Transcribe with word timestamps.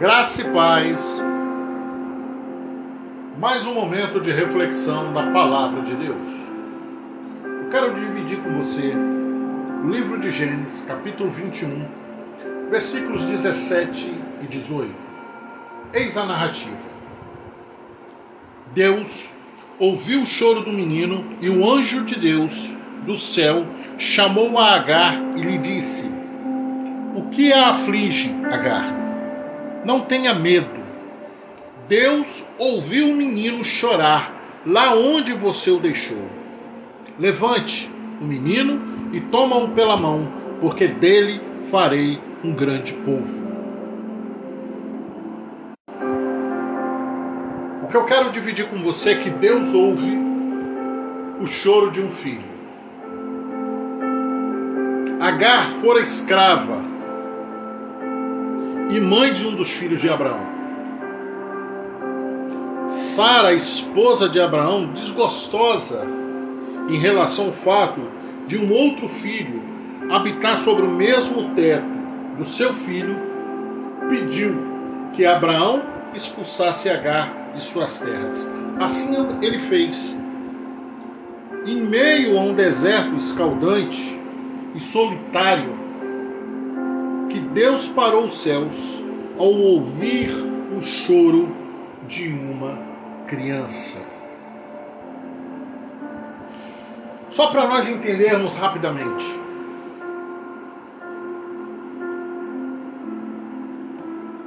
Graça 0.00 0.40
e 0.40 0.50
paz. 0.50 1.22
Mais 3.38 3.66
um 3.66 3.74
momento 3.74 4.18
de 4.18 4.32
reflexão 4.32 5.12
da 5.12 5.30
palavra 5.30 5.82
de 5.82 5.94
Deus. 5.94 6.30
Eu 7.44 7.68
quero 7.70 7.92
dividir 7.92 8.38
com 8.38 8.62
você 8.62 8.94
o 9.84 9.90
livro 9.90 10.18
de 10.18 10.32
Gênesis, 10.32 10.86
capítulo 10.86 11.30
21, 11.30 11.86
versículos 12.70 13.26
17 13.26 14.14
e 14.42 14.46
18. 14.46 14.90
Eis 15.92 16.16
a 16.16 16.24
narrativa. 16.24 16.78
Deus 18.72 19.34
ouviu 19.78 20.22
o 20.22 20.26
choro 20.26 20.62
do 20.62 20.72
menino 20.72 21.36
e 21.42 21.50
o 21.50 21.70
anjo 21.70 22.06
de 22.06 22.18
Deus 22.18 22.78
do 23.04 23.16
céu 23.16 23.66
chamou 23.98 24.58
a 24.58 24.76
Agar 24.76 25.20
e 25.36 25.42
lhe 25.42 25.58
disse: 25.58 26.10
O 27.14 27.28
que 27.28 27.52
a 27.52 27.68
aflige, 27.72 28.34
Agar? 28.50 28.99
Não 29.84 30.02
tenha 30.02 30.34
medo. 30.34 30.80
Deus 31.88 32.46
ouviu 32.58 33.10
o 33.10 33.16
menino 33.16 33.64
chorar 33.64 34.60
lá 34.66 34.94
onde 34.94 35.32
você 35.32 35.70
o 35.70 35.80
deixou. 35.80 36.22
Levante 37.18 37.90
o 38.20 38.24
menino 38.24 39.10
e 39.12 39.20
toma-o 39.20 39.68
pela 39.68 39.96
mão, 39.96 40.28
porque 40.60 40.86
dele 40.86 41.40
farei 41.70 42.20
um 42.44 42.52
grande 42.52 42.92
povo. 42.92 43.40
O 47.82 47.88
que 47.88 47.96
eu 47.96 48.04
quero 48.04 48.30
dividir 48.30 48.68
com 48.68 48.78
você 48.82 49.10
é 49.10 49.14
que 49.16 49.30
Deus 49.30 49.74
ouve 49.74 50.16
o 51.40 51.46
choro 51.46 51.90
de 51.90 52.00
um 52.00 52.10
filho. 52.10 52.50
Agar 55.20 55.72
fora 55.72 56.00
escrava 56.00 56.89
e 58.90 59.00
mãe 59.00 59.32
de 59.32 59.46
um 59.46 59.54
dos 59.54 59.70
filhos 59.70 60.00
de 60.00 60.08
Abraão. 60.08 60.46
Sara, 62.88 63.52
esposa 63.52 64.28
de 64.28 64.40
Abraão, 64.40 64.92
desgostosa 64.92 66.06
em 66.88 66.98
relação 66.98 67.46
ao 67.46 67.52
fato 67.52 68.00
de 68.46 68.58
um 68.58 68.72
outro 68.72 69.08
filho 69.08 69.62
habitar 70.10 70.58
sobre 70.58 70.84
o 70.84 70.90
mesmo 70.90 71.54
teto 71.54 71.86
do 72.36 72.44
seu 72.44 72.74
filho, 72.74 73.16
pediu 74.08 74.56
que 75.12 75.24
Abraão 75.24 75.82
expulsasse 76.14 76.88
Agar 76.88 77.52
de 77.54 77.60
suas 77.60 78.00
terras. 78.00 78.50
Assim 78.78 79.14
ele 79.40 79.58
fez. 79.60 80.20
Em 81.66 81.80
meio 81.80 82.38
a 82.38 82.42
um 82.42 82.54
deserto 82.54 83.16
escaldante 83.16 84.18
e 84.74 84.80
solitário, 84.80 85.78
que 87.30 87.38
Deus 87.38 87.88
parou 87.88 88.24
os 88.24 88.42
céus 88.42 88.74
ao 89.38 89.52
ouvir 89.52 90.30
o 90.76 90.82
choro 90.82 91.56
de 92.06 92.28
uma 92.28 92.78
criança. 93.26 94.04
Só 97.28 97.46
para 97.52 97.68
nós 97.68 97.88
entendermos 97.88 98.52
rapidamente. 98.54 99.24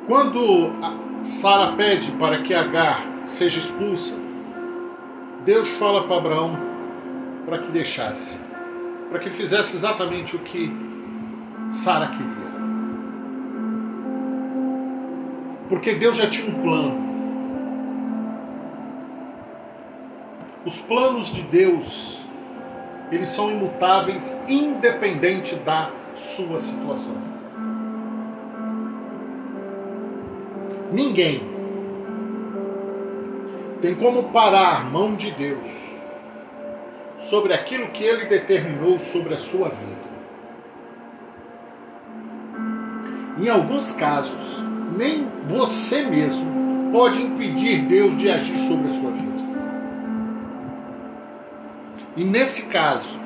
Quando 0.05 0.71
Sara 1.23 1.71
pede 1.77 2.11
para 2.11 2.41
que 2.41 2.53
Agar 2.53 3.01
seja 3.25 3.59
expulsa, 3.59 4.17
Deus 5.45 5.69
fala 5.77 6.03
para 6.03 6.17
Abraão 6.17 6.59
para 7.45 7.59
que 7.59 7.71
deixasse, 7.71 8.37
para 9.09 9.19
que 9.19 9.29
fizesse 9.29 9.75
exatamente 9.77 10.35
o 10.35 10.39
que 10.39 10.71
Sara 11.71 12.07
queria. 12.07 12.42
Porque 15.73 15.95
Deus 15.95 16.15
já 16.15 16.29
tinha 16.29 16.55
um 16.55 16.61
plano. 16.61 16.95
Os 20.63 20.79
planos 20.81 21.33
de 21.33 21.41
Deus, 21.41 22.21
eles 23.11 23.29
são 23.29 23.49
imutáveis, 23.49 24.39
independente 24.47 25.55
da 25.55 25.89
sua 26.15 26.59
situação. 26.59 27.17
Ninguém 30.91 31.41
tem 33.81 33.95
como 33.95 34.25
parar 34.25 34.81
a 34.81 34.83
mão 34.83 35.15
de 35.15 35.31
Deus 35.31 35.99
sobre 37.17 37.51
aquilo 37.51 37.87
que 37.87 38.03
ele 38.03 38.25
determinou 38.25 38.99
sobre 38.99 39.33
a 39.33 39.37
sua 39.37 39.69
vida. 39.69 40.03
Em 43.39 43.49
alguns 43.49 43.95
casos, 43.95 44.71
nem 44.97 45.27
você 45.47 46.03
mesmo 46.03 46.91
pode 46.91 47.21
impedir 47.21 47.83
Deus 47.83 48.17
de 48.17 48.29
agir 48.29 48.57
sobre 48.57 48.87
a 48.87 48.99
sua 48.99 49.11
vida. 49.11 49.33
E 52.15 52.23
nesse 52.23 52.69
caso, 52.69 53.23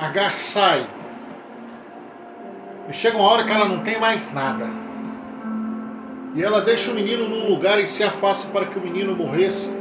Agar 0.00 0.34
sai 0.34 0.86
e 2.88 2.92
chega 2.94 3.18
uma 3.18 3.28
hora 3.28 3.44
que 3.44 3.50
ela 3.50 3.68
não 3.68 3.80
tem 3.80 4.00
mais 4.00 4.32
nada. 4.32 4.66
E 6.34 6.42
ela 6.42 6.62
deixa 6.62 6.90
o 6.90 6.94
menino 6.94 7.28
num 7.28 7.50
lugar 7.50 7.78
e 7.78 7.86
se 7.86 8.02
afasta 8.02 8.50
para 8.50 8.64
que 8.64 8.78
o 8.78 8.82
menino 8.82 9.14
morresse 9.14 9.76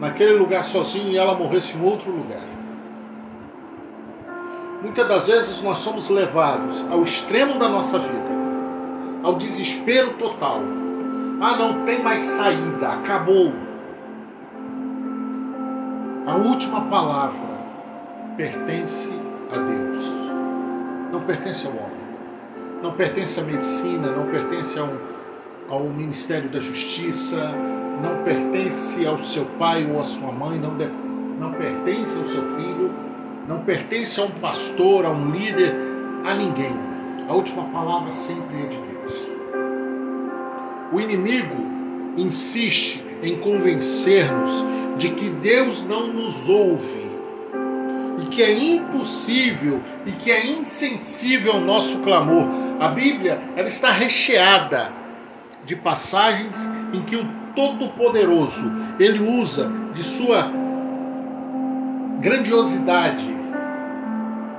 naquele 0.00 0.32
lugar 0.32 0.64
sozinho 0.64 1.10
e 1.10 1.18
ela 1.18 1.34
morresse 1.34 1.76
em 1.76 1.84
outro 1.84 2.10
lugar. 2.10 2.40
Muitas 4.80 5.06
das 5.06 5.26
vezes 5.26 5.62
nós 5.62 5.76
somos 5.78 6.08
levados 6.08 6.82
ao 6.90 7.02
extremo 7.02 7.58
da 7.58 7.68
nossa 7.68 7.98
vida 7.98 8.21
ao 9.22 9.36
desespero 9.36 10.14
total. 10.14 10.60
Ah, 11.40 11.56
não 11.56 11.84
tem 11.84 12.02
mais 12.02 12.20
saída, 12.22 12.88
acabou. 12.88 13.52
A 16.26 16.36
última 16.36 16.82
palavra 16.82 17.52
pertence 18.36 19.12
a 19.50 19.56
Deus, 19.56 20.06
não 21.10 21.20
pertence 21.22 21.66
ao 21.66 21.72
homem, 21.72 22.02
não 22.82 22.92
pertence 22.92 23.40
à 23.40 23.42
medicina, 23.42 24.10
não 24.12 24.26
pertence 24.26 24.78
ao, 24.78 24.88
ao 25.68 25.84
Ministério 25.84 26.48
da 26.48 26.60
Justiça, 26.60 27.50
não 28.00 28.22
pertence 28.24 29.04
ao 29.04 29.18
seu 29.18 29.44
pai 29.58 29.84
ou 29.84 30.00
à 30.00 30.04
sua 30.04 30.30
mãe, 30.30 30.58
não, 30.58 30.76
de, 30.76 30.86
não 31.38 31.52
pertence 31.52 32.18
ao 32.18 32.26
seu 32.26 32.56
filho, 32.56 32.90
não 33.48 33.60
pertence 33.60 34.20
a 34.20 34.24
um 34.24 34.30
pastor, 34.30 35.04
a 35.04 35.10
um 35.10 35.30
líder, 35.30 35.74
a 36.24 36.34
ninguém. 36.34 36.91
A 37.28 37.34
última 37.34 37.64
palavra 37.64 38.12
sempre 38.12 38.62
é 38.62 38.66
de 38.66 38.76
Deus. 38.76 39.28
O 40.92 41.00
inimigo 41.00 41.56
insiste 42.16 43.02
em 43.22 43.38
convencer-nos 43.38 44.50
de 44.98 45.10
que 45.10 45.30
Deus 45.30 45.82
não 45.84 46.08
nos 46.08 46.48
ouve 46.48 47.02
e 48.22 48.26
que 48.26 48.42
é 48.42 48.52
impossível 48.52 49.80
e 50.04 50.12
que 50.12 50.30
é 50.30 50.46
insensível 50.46 51.52
ao 51.52 51.60
nosso 51.60 52.00
clamor. 52.02 52.44
A 52.80 52.88
Bíblia 52.88 53.40
ela 53.56 53.68
está 53.68 53.90
recheada 53.90 54.92
de 55.64 55.76
passagens 55.76 56.56
em 56.92 57.02
que 57.02 57.16
o 57.16 57.26
Todo-Poderoso 57.54 58.70
ele 58.98 59.20
usa 59.20 59.70
de 59.94 60.02
sua 60.02 60.50
grandiosidade, 62.20 63.28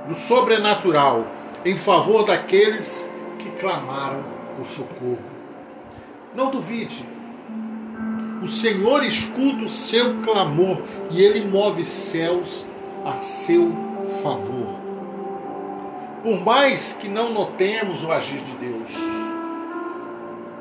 do 0.06 0.14
sobrenatural, 0.14 1.26
em 1.64 1.76
favor 1.76 2.24
daqueles 2.24 3.12
que 3.38 3.50
clamaram 3.52 4.22
por 4.56 4.66
socorro. 4.66 5.18
Não 6.34 6.50
duvide. 6.50 7.06
O 8.42 8.46
Senhor 8.46 9.04
escuta 9.04 9.64
o 9.64 9.68
seu 9.68 10.20
clamor 10.20 10.82
e 11.10 11.22
ele 11.22 11.46
move 11.46 11.84
céus 11.84 12.66
a 13.04 13.14
seu 13.14 13.72
favor. 14.22 14.74
Por 16.22 16.40
mais 16.44 16.94
que 16.94 17.08
não 17.08 17.32
notemos 17.32 18.04
o 18.04 18.12
agir 18.12 18.40
de 18.40 18.52
Deus, 18.56 18.92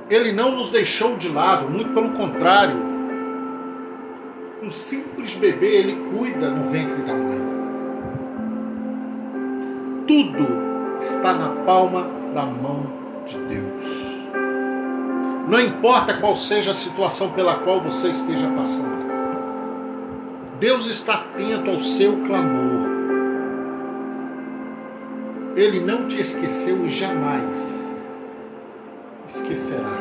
ele 0.09 0.31
não 0.31 0.55
nos 0.55 0.71
deixou 0.71 1.17
de 1.17 1.27
lado, 1.27 1.69
muito 1.69 1.93
pelo 1.93 2.11
contrário. 2.11 2.77
Um 4.61 4.71
simples 4.71 5.35
bebê 5.35 5.75
ele 5.75 6.17
cuida 6.17 6.49
no 6.49 6.69
ventre 6.69 7.01
da 7.03 7.13
mãe. 7.13 7.53
Tudo 10.07 10.72
está 10.99 11.33
na 11.33 11.49
palma 11.63 12.07
da 12.33 12.43
mão 12.43 12.85
de 13.25 13.37
Deus. 13.37 14.13
Não 15.47 15.59
importa 15.59 16.15
qual 16.15 16.35
seja 16.35 16.71
a 16.71 16.75
situação 16.75 17.31
pela 17.31 17.57
qual 17.57 17.81
você 17.81 18.09
esteja 18.09 18.47
passando. 18.55 19.03
Deus 20.59 20.87
está 20.87 21.15
atento 21.15 21.69
ao 21.69 21.79
seu 21.79 22.17
clamor. 22.25 22.87
Ele 25.55 25.81
não 25.81 26.07
te 26.07 26.21
esqueceu 26.21 26.85
e 26.85 26.89
jamais 26.89 27.93
esquecerá 29.27 29.99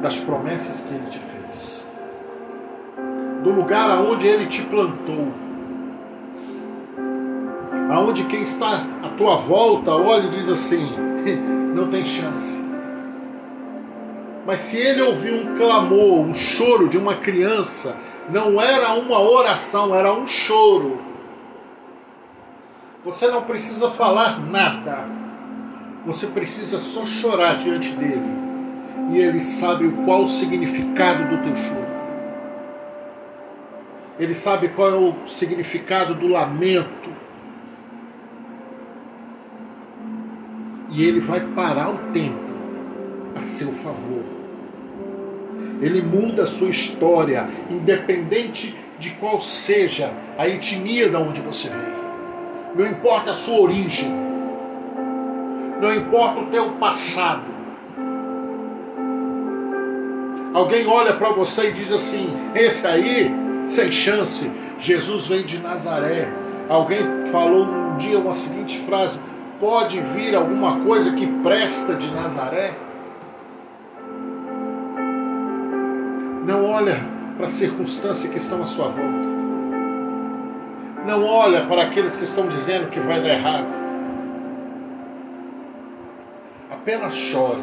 das 0.00 0.18
promessas 0.18 0.84
que 0.84 0.94
ele 0.94 1.06
te 1.10 1.18
fez. 1.18 1.90
Do 3.42 3.50
lugar 3.50 3.90
aonde 3.90 4.26
ele 4.26 4.46
te 4.46 4.62
plantou. 4.62 5.45
Aonde 7.90 8.24
quem 8.24 8.42
está 8.42 8.84
à 9.02 9.08
tua 9.16 9.36
volta 9.36 9.92
olha 9.92 10.26
e 10.26 10.30
diz 10.30 10.48
assim: 10.48 10.86
não 11.74 11.88
tem 11.88 12.04
chance 12.04 12.58
Mas 14.44 14.60
se 14.60 14.78
ele 14.78 15.02
ouviu 15.02 15.36
um 15.36 15.56
clamor, 15.56 16.20
um 16.20 16.34
choro 16.34 16.88
de 16.88 16.98
uma 16.98 17.16
criança, 17.16 17.96
não 18.28 18.60
era 18.60 18.94
uma 18.94 19.20
oração, 19.20 19.94
era 19.94 20.12
um 20.12 20.26
choro. 20.26 21.00
Você 23.04 23.28
não 23.28 23.42
precisa 23.42 23.90
falar 23.90 24.40
nada. 24.40 25.04
Você 26.04 26.26
precisa 26.26 26.78
só 26.78 27.06
chorar 27.06 27.58
diante 27.58 27.94
dele. 27.94 28.36
E 29.12 29.18
ele 29.18 29.40
sabe 29.40 29.88
qual 30.04 30.22
o 30.22 30.28
significado 30.28 31.28
do 31.28 31.42
teu 31.42 31.56
choro. 31.56 31.86
Ele 34.18 34.34
sabe 34.34 34.68
qual 34.70 34.90
é 34.90 34.94
o 34.94 35.14
significado 35.26 36.14
do 36.14 36.26
lamento. 36.26 37.25
E 40.96 41.04
ele 41.04 41.20
vai 41.20 41.40
parar 41.54 41.90
o 41.90 41.98
tempo 42.10 42.40
a 43.34 43.42
seu 43.42 43.70
favor. 43.70 44.24
Ele 45.82 46.00
muda 46.00 46.44
a 46.44 46.46
sua 46.46 46.70
história, 46.70 47.46
independente 47.70 48.74
de 48.98 49.10
qual 49.10 49.38
seja 49.42 50.10
a 50.38 50.48
etnia 50.48 51.10
de 51.10 51.16
onde 51.16 51.42
você 51.42 51.68
vem. 51.68 51.96
Não 52.76 52.86
importa 52.86 53.32
a 53.32 53.34
sua 53.34 53.60
origem. 53.60 54.10
Não 55.82 55.94
importa 55.94 56.40
o 56.40 56.46
teu 56.46 56.70
passado. 56.80 57.44
Alguém 60.54 60.86
olha 60.86 61.12
para 61.18 61.28
você 61.32 61.68
e 61.68 61.72
diz 61.74 61.92
assim: 61.92 62.30
esse 62.54 62.86
aí, 62.86 63.30
sem 63.66 63.92
chance, 63.92 64.50
Jesus 64.78 65.26
vem 65.26 65.42
de 65.42 65.58
Nazaré. 65.58 66.26
Alguém 66.70 67.26
falou 67.30 67.66
um 67.66 67.98
dia 67.98 68.18
uma 68.18 68.32
seguinte 68.32 68.78
frase: 68.78 69.20
pode 69.60 70.00
vir 70.00 70.34
alguma 70.34 70.80
coisa 70.80 71.12
que 71.12 71.26
presta 71.42 71.94
de 71.94 72.10
Nazaré? 72.12 72.74
Não 76.44 76.64
olha 76.64 77.02
para 77.36 77.46
a 77.46 77.48
circunstância 77.48 78.30
que 78.30 78.36
estão 78.36 78.62
à 78.62 78.64
sua 78.64 78.88
volta. 78.88 79.28
Não 81.06 81.24
olha 81.24 81.66
para 81.66 81.82
aqueles 81.84 82.16
que 82.16 82.24
estão 82.24 82.48
dizendo 82.48 82.88
que 82.88 83.00
vai 83.00 83.20
dar 83.20 83.28
errado. 83.28 83.66
Apenas 86.70 87.14
chore 87.14 87.62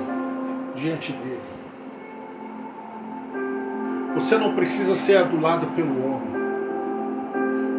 diante 0.75 1.11
dele. 1.13 1.41
Você 4.15 4.37
não 4.37 4.53
precisa 4.53 4.95
ser 4.95 5.17
adulado 5.17 5.67
pelo 5.75 6.05
homem. 6.05 6.33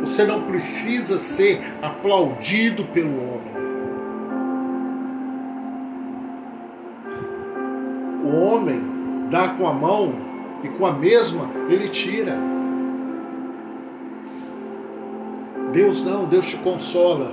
Você 0.01 0.25
não 0.25 0.43
precisa 0.43 1.19
ser 1.19 1.63
aplaudido 1.81 2.85
pelo 2.87 3.11
homem. 3.11 3.64
O 8.35 8.37
homem 8.37 8.83
dá 9.31 9.51
com 9.51 9.65
a 9.65 9.73
mão 9.73 10.13
e 10.65 10.69
com 10.71 10.85
a 10.85 10.93
mesma 10.93 11.49
ele 11.69 11.89
tira. 11.89 12.37
Deus 15.71 16.05
não, 16.05 16.25
Deus 16.25 16.47
te 16.47 16.57
consola. 16.57 17.31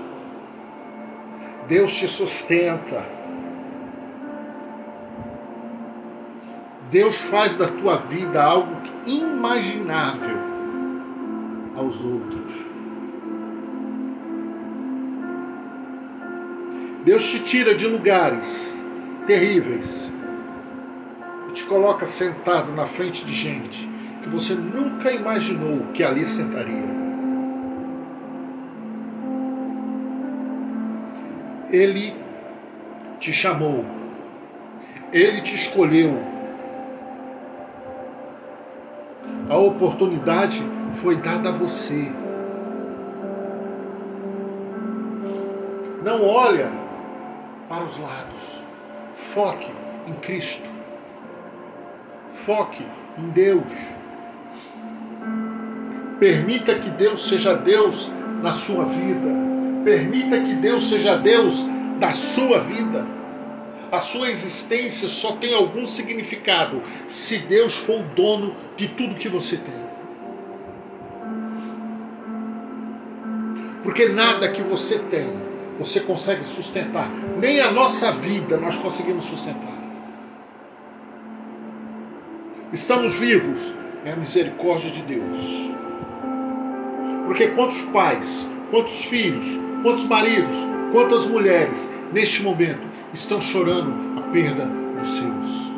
Deus 1.67 1.91
te 1.91 2.07
sustenta. 2.07 3.03
Deus 6.91 7.15
faz 7.15 7.57
da 7.57 7.67
tua 7.67 7.97
vida 7.97 8.43
algo 8.43 8.75
imaginável 9.07 10.37
aos 11.75 11.99
outros. 11.99 12.53
Deus 17.03 17.23
te 17.23 17.39
tira 17.39 17.73
de 17.73 17.87
lugares 17.87 18.79
terríveis 19.25 20.11
te 20.11 20.20
coloca 21.71 22.05
sentado 22.05 22.73
na 22.73 22.85
frente 22.85 23.23
de 23.23 23.33
gente 23.33 23.89
que 24.21 24.27
você 24.27 24.53
nunca 24.53 25.09
imaginou 25.09 25.87
que 25.93 26.03
ali 26.03 26.25
sentaria. 26.25 26.83
Ele 31.69 32.13
te 33.21 33.31
chamou, 33.31 33.85
ele 35.13 35.39
te 35.39 35.55
escolheu. 35.55 36.21
A 39.49 39.55
oportunidade 39.55 40.61
foi 41.01 41.15
dada 41.15 41.49
a 41.49 41.53
você. 41.53 42.11
Não 46.03 46.27
olha 46.27 46.69
para 47.69 47.85
os 47.85 47.97
lados. 47.97 48.61
Foque 49.33 49.71
em 50.05 50.13
Cristo. 50.15 50.80
Foque 52.45 52.83
em 53.17 53.29
Deus. 53.29 53.71
Permita 56.19 56.75
que 56.75 56.89
Deus 56.89 57.27
seja 57.27 57.55
Deus 57.55 58.11
na 58.41 58.51
sua 58.51 58.85
vida. 58.85 59.29
Permita 59.83 60.39
que 60.39 60.53
Deus 60.55 60.89
seja 60.89 61.17
Deus 61.17 61.67
da 61.99 62.11
sua 62.11 62.59
vida. 62.59 63.05
A 63.91 63.99
sua 63.99 64.31
existência 64.31 65.07
só 65.07 65.33
tem 65.33 65.53
algum 65.53 65.85
significado 65.85 66.81
se 67.07 67.39
Deus 67.39 67.75
for 67.75 67.99
o 67.99 68.03
dono 68.15 68.55
de 68.75 68.87
tudo 68.87 69.15
que 69.15 69.27
você 69.27 69.57
tem. 69.57 69.81
Porque 73.83 74.07
nada 74.07 74.49
que 74.49 74.61
você 74.61 74.97
tem 74.99 75.29
você 75.77 75.99
consegue 75.99 76.43
sustentar. 76.43 77.09
Nem 77.39 77.59
a 77.59 77.71
nossa 77.71 78.11
vida 78.11 78.57
nós 78.57 78.77
conseguimos 78.77 79.25
sustentar 79.25 79.80
estamos 82.71 83.15
vivos, 83.15 83.73
é 84.05 84.13
a 84.13 84.15
misericórdia 84.15 84.91
de 84.91 85.01
Deus. 85.03 85.69
Porque 87.25 87.47
quantos 87.49 87.81
pais, 87.85 88.49
quantos 88.69 89.05
filhos, 89.05 89.45
quantos 89.83 90.07
maridos, 90.07 90.55
quantas 90.91 91.25
mulheres 91.27 91.91
neste 92.11 92.41
momento 92.43 92.81
estão 93.13 93.41
chorando 93.41 94.19
a 94.19 94.21
perda 94.31 94.65
dos 94.65 95.09
seus? 95.09 95.71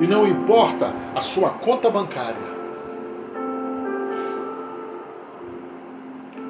E 0.00 0.06
não 0.06 0.26
importa 0.26 0.92
a 1.14 1.22
sua 1.22 1.50
conta 1.50 1.90
bancária, 1.90 2.54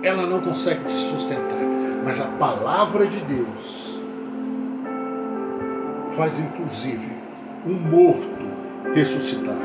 ela 0.03 0.27
não 0.27 0.41
consegue 0.41 0.85
te 0.85 0.93
sustentar, 0.93 1.65
mas 2.05 2.21
a 2.21 2.27
palavra 2.27 3.07
de 3.07 3.21
Deus 3.21 4.01
faz 6.17 6.38
inclusive 6.38 7.13
um 7.66 7.75
morto 7.75 8.28
ressuscitar. 8.94 9.56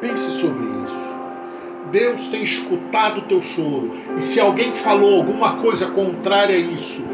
Pense 0.00 0.30
sobre 0.40 0.64
isso. 0.84 1.18
Deus 1.90 2.28
tem 2.28 2.42
escutado 2.42 3.18
o 3.18 3.22
teu 3.22 3.42
choro. 3.42 3.92
E 4.16 4.22
se 4.22 4.40
alguém 4.40 4.72
falou 4.72 5.16
alguma 5.16 5.56
coisa 5.56 5.90
contrária 5.90 6.56
a 6.56 6.58
isso, 6.58 7.04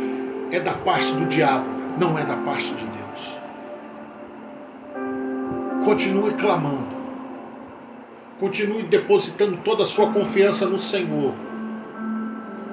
é 0.50 0.60
da 0.60 0.74
parte 0.74 1.12
do 1.14 1.26
diabo, 1.26 1.66
não 1.98 2.18
é 2.18 2.24
da 2.24 2.36
parte 2.36 2.72
de 2.74 2.84
Deus. 2.84 3.34
Continue 5.84 6.32
clamando. 6.34 6.94
Continue 8.38 8.82
depositando 8.82 9.58
toda 9.64 9.84
a 9.84 9.86
sua 9.86 10.12
confiança 10.12 10.66
no 10.66 10.78
Senhor. 10.78 11.32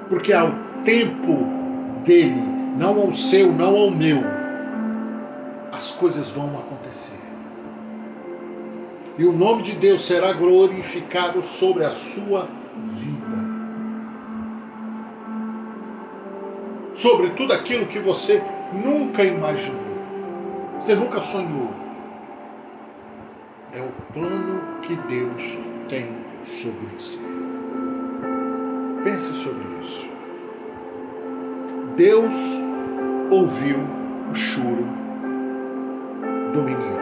Porque 0.08 0.32
ao 0.32 0.52
tempo 0.84 1.46
dele, 2.04 2.42
não 2.76 3.00
ao 3.00 3.12
seu, 3.12 3.52
não 3.52 3.76
ao 3.76 3.90
meu 3.90 4.41
as 5.72 5.92
coisas 5.92 6.30
vão 6.30 6.58
acontecer. 6.58 7.18
E 9.16 9.24
o 9.24 9.32
nome 9.32 9.62
de 9.62 9.72
Deus 9.72 10.04
será 10.04 10.32
glorificado 10.34 11.40
sobre 11.40 11.84
a 11.84 11.90
sua 11.90 12.46
vida. 12.94 13.42
Sobre 16.94 17.30
tudo 17.30 17.54
aquilo 17.54 17.86
que 17.86 17.98
você 17.98 18.42
nunca 18.72 19.24
imaginou, 19.24 19.80
você 20.78 20.94
nunca 20.94 21.20
sonhou. 21.20 21.70
É 23.72 23.80
o 23.80 24.12
plano 24.12 24.60
que 24.82 24.94
Deus 24.94 25.42
tem 25.88 26.14
sobre 26.44 26.86
você. 26.98 27.18
Pense 29.02 29.32
sobre 29.42 29.64
isso. 29.80 30.10
Deus 31.96 32.34
ouviu 33.30 33.78
o 34.30 34.34
choro 34.34 35.01
do 36.52 36.62
menino. 36.62 37.00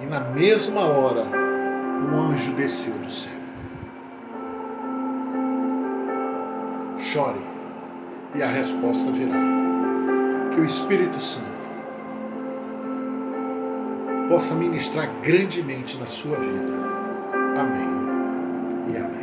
E 0.00 0.06
na 0.06 0.20
mesma 0.20 0.80
hora, 0.80 1.24
o 1.24 2.16
anjo 2.16 2.54
desceu 2.54 2.94
do 2.94 3.10
céu. 3.10 3.32
Chore, 6.98 7.40
e 8.34 8.42
a 8.42 8.48
resposta 8.48 9.10
virá. 9.12 9.36
Que 10.54 10.60
o 10.60 10.64
Espírito 10.64 11.20
Santo 11.20 11.52
possa 14.28 14.54
ministrar 14.54 15.10
grandemente 15.22 15.98
na 15.98 16.06
sua 16.06 16.36
vida. 16.38 16.72
Amém 17.58 18.92
e 18.92 18.96
amém. 18.96 19.21